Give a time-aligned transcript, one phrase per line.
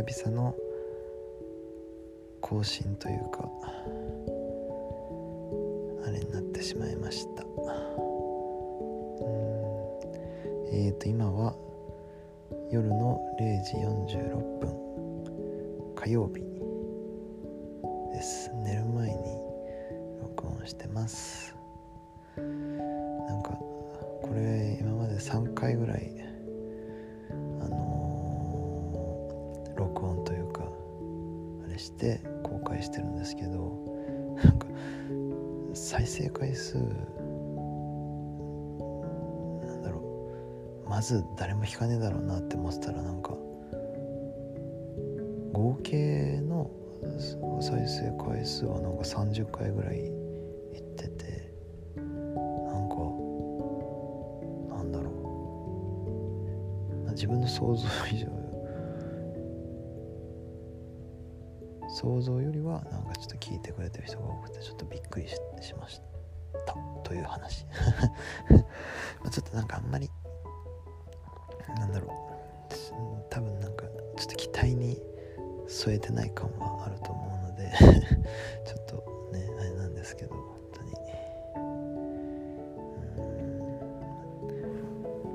[0.00, 0.56] 久々の
[2.40, 3.46] 更新というか
[6.06, 7.42] あれになってしまいました。
[7.42, 7.50] うん。
[10.72, 11.54] えーと今は
[12.70, 13.74] 夜の0時
[14.16, 15.94] 46分。
[15.94, 16.40] 火曜日
[18.14, 18.50] です。
[18.54, 19.16] 寝る前に
[20.22, 21.54] 録音してます。
[22.38, 22.42] な
[23.34, 26.29] んかこれ今まで3回ぐらい
[29.80, 30.62] 録音というか
[31.64, 34.66] あれして公開してるんですけどなんか
[35.72, 36.82] 再生回数な
[39.74, 43.30] んだろうまず誰も聞かねえだろうなって思ってたらなんか
[45.52, 46.70] 合計の
[47.62, 51.54] 再生回数はなんか30回ぐらいいってて
[51.96, 52.02] な
[52.78, 52.96] んか
[54.76, 55.20] なんだろう。
[57.12, 58.39] 自分の想像以上
[62.00, 66.00] 想像よりはなんかちょっと聞いてくれてる人が多くてちょっとびっくりししまし
[66.66, 66.74] た。
[67.04, 67.66] という話。
[69.30, 70.10] ちょっとなんかあんまり
[71.76, 72.10] なんだろう。
[73.28, 73.84] 多分なんか
[74.16, 75.02] ちょっと期待に
[75.68, 77.70] 添えてない感はあると思うので
[78.64, 78.96] ちょっと
[79.32, 80.94] ねあれなんですけど本当に。
[81.56, 81.58] う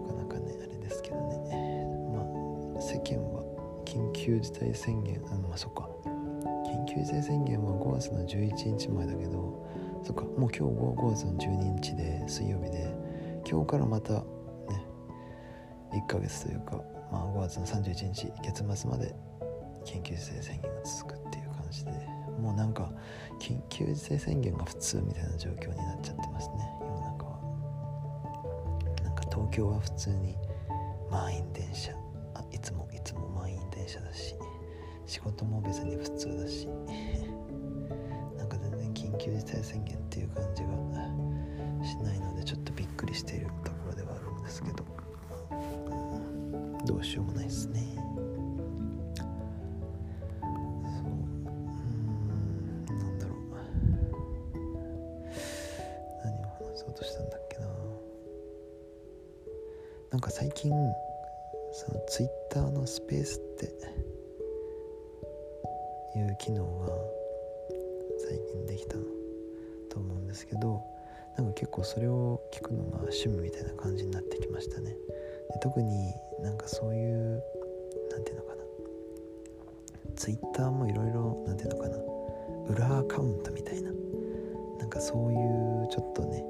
[0.00, 0.06] ん。
[0.06, 1.86] なかなかねあれですけどね。
[2.10, 3.42] まあ世間は
[3.84, 5.83] 緊急事態宣言あのまあそっか。
[6.84, 9.66] 緊急事態宣言は5月の11日前だけど
[10.02, 12.94] そっかもう今日5月の12日で水曜日で
[13.48, 14.20] 今日からまたね
[15.92, 16.76] 1ヶ月というか、
[17.10, 19.14] まあ、5月の31日月末まで
[19.86, 21.90] 緊急事態宣言が続くっていう感じで
[22.38, 22.90] もうなんか
[23.40, 26.68] 緊急事態宣言が普通みたいな状況になっちゃってますね。
[26.80, 27.40] 世の中は。
[29.04, 30.36] なんか東京は普通に
[31.10, 31.92] 満員電車
[32.34, 34.34] あいつもいつも満員電車だし
[35.14, 36.66] 仕事も別に普通だし
[38.36, 40.70] なんか全然緊急事態宣言っていう感じが
[41.86, 44.84] しないのでちょっとびっくりしているところではあるんですけど、
[46.84, 47.80] どうしようもないですね。
[47.94, 49.22] そ
[51.04, 51.06] う
[52.90, 53.38] うんなんだろう。
[56.24, 57.68] 何を話そうとしたんだっけな。
[60.10, 60.72] なんか最近
[61.70, 63.72] そのツイッターのスペースって
[66.18, 66.88] いう機能が
[68.18, 68.94] 最近できた
[69.90, 70.82] と思うんですけど
[71.36, 74.90] なんか結構それを聞くのが趣味みたいな感じになってきましたね。
[74.90, 77.42] で特になんかそういう
[78.10, 78.62] なんていうのかな。
[80.14, 81.96] ツイッターもいろいろなんていうのかな。
[82.68, 83.90] 裏アカウントみたいな。
[84.78, 85.34] なんかそうい
[85.84, 86.44] うちょっとね。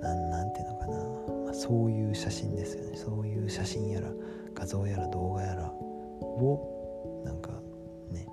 [0.00, 0.98] なんなんていうのかな、
[1.46, 2.96] まあ、そういう写真ですよね。
[2.96, 4.12] そういう写真やら
[4.60, 7.50] 画像やら動画やらをなんか
[8.10, 8.26] ね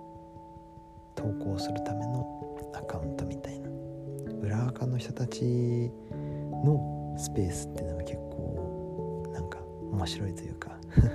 [1.16, 2.28] 投稿するための
[2.76, 3.70] アカウントみたいな。
[4.42, 5.90] 裏垢の人たち
[6.64, 9.60] のスペースっていうのが結構なんか
[9.92, 10.78] 面白いというか。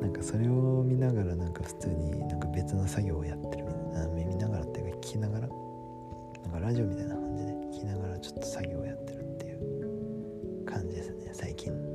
[0.00, 4.02] なんかそれを見ながらなんか普通になんか別の作業をやってるみたいな。
[4.02, 5.48] あ見ながらっていうか聞きながら。
[5.48, 11.89] なんかラジオみたいな感じで聞きながらちょっと作業をやってるっていう感じですね最近。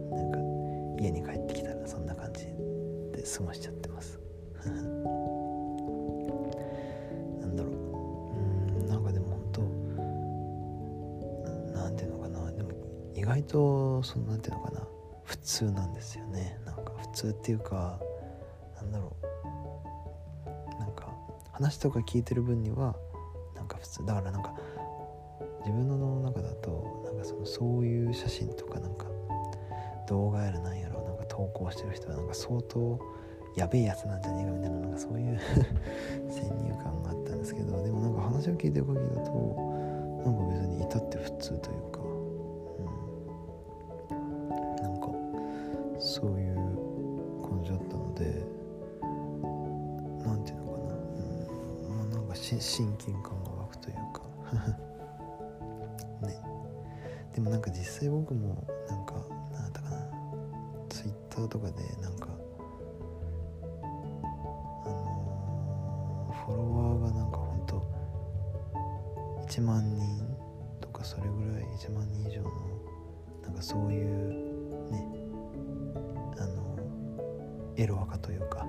[1.05, 2.45] 家に帰ってきたらそんな感じ
[3.11, 4.19] で過ごしちゃってます。
[4.65, 4.71] な
[7.45, 7.73] んだろう。
[7.73, 9.61] うんなんかでも本当
[11.73, 12.51] なんていうのかな。
[12.51, 12.71] でも
[13.13, 14.87] 意外とそのなんていうのかな。
[15.23, 16.59] 普通なんですよね。
[16.65, 17.99] なんか普通っていうか
[18.75, 19.15] なんだろ
[20.75, 20.79] う。
[20.79, 21.13] なんか
[21.51, 22.95] 話とか聞いてる分には
[23.55, 24.05] なんか普通。
[24.05, 24.55] だからなんか
[25.59, 29.07] 自分の中だとなんかそのそういう写真とかなんか
[30.07, 30.84] 動画やらなんや
[31.35, 32.97] 投稿してる人はなんか相当
[33.57, 35.39] やべえやつなんじゃねえかみたいななんかそういう
[36.31, 39.31] 先入観があったんですけどでもなんか話を聞いてる限りだと
[40.23, 41.99] なんか別に至って普通というか、
[44.09, 45.09] うん、なんか
[45.99, 46.55] そういう
[47.43, 48.45] 感じだったので
[50.25, 50.97] なんていうのかな、う
[51.91, 52.57] ん、まあなんか親
[52.97, 54.21] 近感が湧くというか。
[56.25, 56.39] ね。
[57.33, 59.15] でもなんか実際僕もなんか
[61.35, 62.29] ターとかでなんか
[64.85, 67.85] あのーフォロワーがなんかほんと
[69.47, 70.23] 1万人
[70.79, 72.51] とかそれぐらい1万人以上の
[73.43, 75.05] なんかそういうね
[76.37, 76.79] あの
[77.75, 78.65] エロアカというか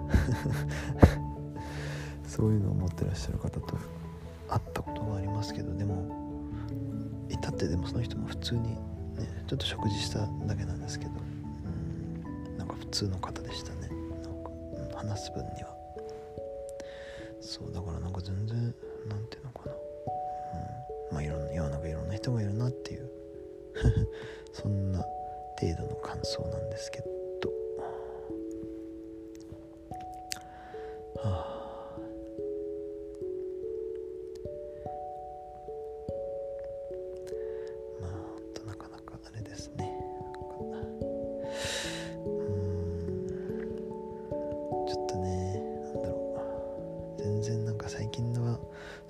[2.27, 3.77] そういうのを持ってらっしゃる方と
[4.49, 6.05] 会ったことがありますけどでも
[7.29, 8.79] いたってでもその人も普通にね
[9.47, 11.36] ちょっと食事しただけなんですけど。
[12.96, 13.90] 通の方でしたね。
[14.22, 15.76] なんか、うん、話す分には。
[17.43, 18.56] そうだからなんか全然
[19.06, 23.10] なんていうのかな、うん、まあいろんな世の中いろんな人がいるなっていう。
[24.54, 25.04] そんな
[25.60, 27.16] 程度の感想なんですけど。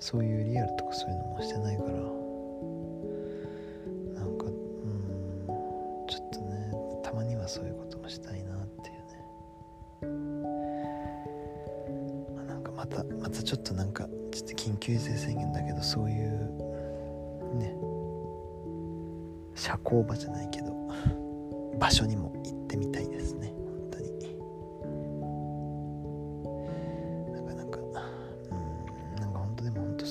[0.09, 1.89] そういうリアルとかそういうのもしてないから。
[1.89, 1.95] な
[4.25, 4.53] んかうん
[6.07, 6.71] ちょっとね
[7.03, 8.95] たまにはそういうこともしたいなっていう
[10.05, 10.09] ね、
[12.37, 16.29] まあ、なんかまたまたちょっとなんかちょっと緊急事態宣言だけどそういう
[17.57, 17.75] ね。
[19.55, 20.71] 社交場じゃないけど
[21.77, 23.56] 場所にも行ってみたいですね。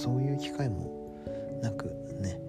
[0.06, 1.18] そういう機会も
[1.60, 1.86] なく
[2.20, 2.40] ね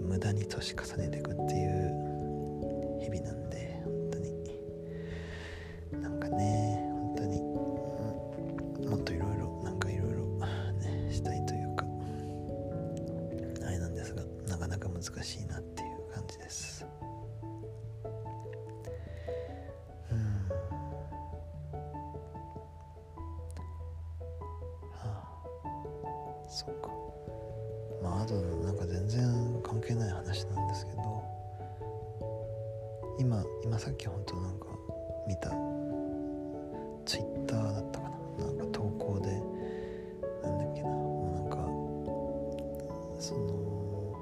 [0.00, 10.24] 無駄に年重ねていくっていう日々なんで本当になんかね本当に、もっといろいろなんかいろいろ
[10.78, 11.84] ねしたいというか
[13.66, 16.86] あれなんですがなかなか難しいなっていう感じです。
[26.58, 26.90] そうか。
[28.02, 31.22] まああとなんか全然関係ない話なんですけど
[33.18, 34.66] 今今さっき本当なんか
[35.28, 35.50] 見た
[37.06, 38.44] ツイッターだったかな。
[38.46, 39.40] なんか投稿で
[40.42, 40.88] なんだっけな。
[40.88, 41.56] もうなんか
[43.20, 44.14] その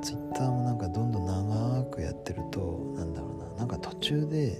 [0.00, 3.44] ツイッターもなんかどんどん長くやってるとなんだろうな。
[3.58, 4.58] なんか途中で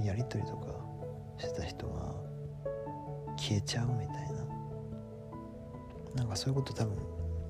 [0.00, 0.66] とやり取りとか
[1.38, 2.14] してた人が
[3.36, 4.44] 消えちゃうみたいな
[6.16, 6.96] なんかそういうこと多分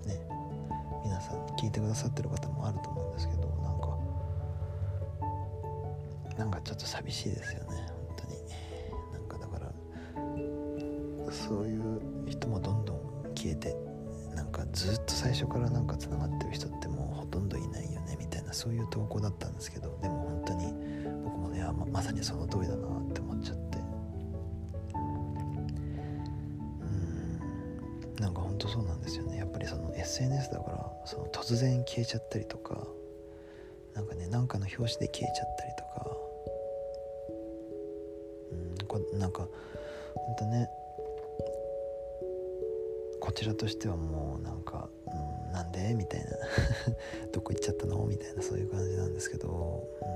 [0.07, 0.27] ね
[1.05, 3.99] 皆さん聞いてくださってる方もあると思うんですけどなんか
[6.39, 8.37] なんかちょっと寂しいですよね本当に
[9.13, 9.73] なんかだから
[11.33, 12.99] そういう人もどんどん
[13.35, 13.75] 消えて
[14.35, 20.38] なんかずっと最初からなんかつながってる人ってもうほとんどいないよねみたいなそういう投稿だったんですけどでも本当
[21.79, 23.79] ままさにその通りだなって思っちゃって。
[26.83, 28.15] うん。
[28.21, 29.39] なんかほんとそうなんですよね。
[29.39, 32.87] やっぱりその SNS だからその突然消えちゃったりとか
[33.95, 36.17] なんかねなんかの表紙で消えちゃったりとか。
[38.53, 38.55] う
[38.85, 39.47] んこなんか
[40.15, 40.69] ほんとね。
[43.21, 45.93] こちらとしてはもうなんか、うん、なんで？
[45.95, 46.29] みたいな。
[47.33, 48.05] どこ行っちゃったの？
[48.07, 50.09] みたいなそういう感じなんですけど、うん。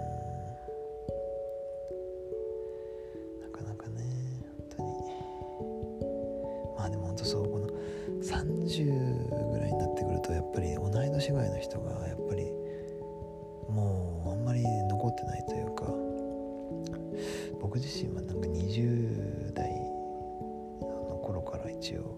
[8.72, 12.50] 30ぐらいになってくるとやっぱり同い年ぐらいの人がやっぱり
[13.69, 15.84] もうあんまり残ってないというか
[17.60, 19.70] 僕自身はなんか20代
[20.81, 22.17] の頃から一応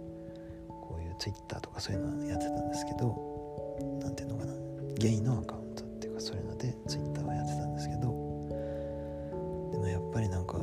[0.69, 4.55] こういう Twitter とかそういうのやってたんですけど何ていうのかな
[4.97, 8.01] ゲイのアカウントっていうかそういうので Twitter はやってたんですけど
[9.73, 10.59] でもやっぱりなんか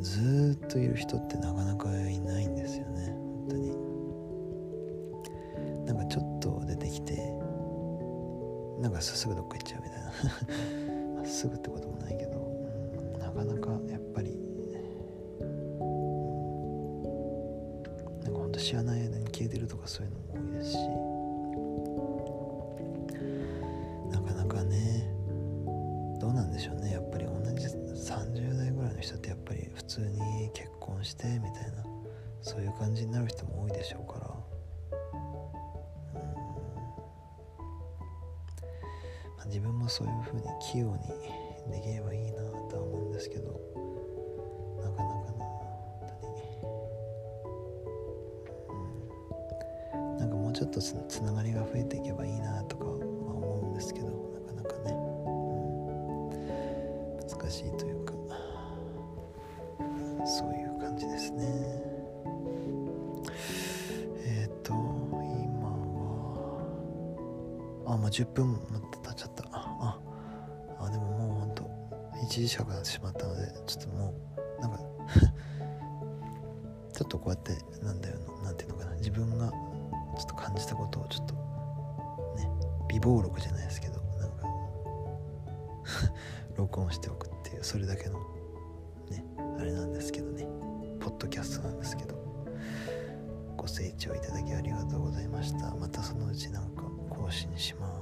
[0.00, 3.75] ずっといる人ってなかなかいないんですよね本当に。
[6.08, 7.16] ちょっと出てきて
[8.80, 10.12] なんかすぐどっか行っちゃうみたいな。
[11.26, 14.30] すぐってこともないけど、うん、なかなかやっぱり、
[15.40, 17.02] うん、
[18.22, 20.78] なんかほんと知らない間に消えてるとかそういうのも多いですし
[24.12, 25.10] なかなかね
[26.20, 26.92] どうなんでしょうね。
[26.92, 31.84] やっぱり同じ30代ぐらいの人ってやっぱり普通に結婚してみたいな
[32.40, 34.15] そういう感じになる人も多いでしょうか
[39.86, 40.98] もそういう風に器用に
[41.70, 43.60] できればいいなとは思うんですけど
[44.82, 46.42] なかなかな本当に。
[49.94, 50.18] うん。
[50.18, 54.94] なんかもうちょっとつながりが増えていけばいいなとかは思うんですけどなかなかね、う
[57.14, 58.14] ん、難しいというか
[60.26, 61.44] そういう感じですね。
[64.24, 65.70] えっ、ー、と今
[67.84, 68.56] はあもう10分
[69.02, 69.35] 経っちゃった。
[72.26, 74.12] 1時近くなってしまったのでちょっとも
[74.58, 74.78] うなんか
[76.92, 79.54] ちょっとこうやってなんだよなんていうのかな自分がちょ
[80.22, 81.34] っと感じたことをちょっと
[82.36, 82.50] ね
[82.88, 84.48] 微暴録じゃないですけどなんか
[86.56, 88.18] 録音しておくっていうそれだけの
[89.10, 89.24] ね
[89.58, 90.46] あれなんですけどね。
[90.98, 92.16] ポッドキャストなんですけど。
[93.56, 95.74] ご清聴いただきありがとうございました。
[95.74, 97.95] またそのうちなんか更新します。